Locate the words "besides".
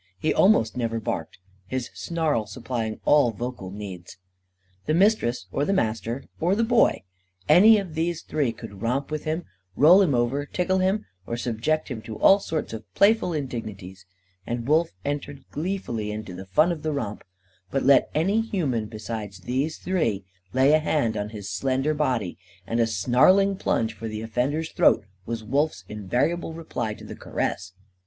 18.87-19.41